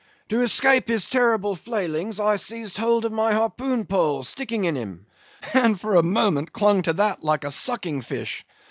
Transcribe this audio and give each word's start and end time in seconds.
To 0.29 0.41
escape 0.41 0.87
his 0.87 1.05
terrible 1.05 1.55
flailings, 1.55 2.19
I 2.19 2.37
seized 2.37 2.77
hold 2.77 3.05
of 3.05 3.11
my 3.11 3.33
harpoon 3.33 3.85
pole 3.85 4.23
sticking 4.23 4.65
in 4.65 4.75
him, 4.75 5.05
and 5.53 5.79
for 5.79 5.93
a 5.95 6.01
moment 6.01 6.51
clung 6.51 6.81
to 6.81 6.93
that 6.93 7.23
like 7.23 7.43
a 7.43 7.51
sucking 7.51 8.01
fish. 8.01 8.43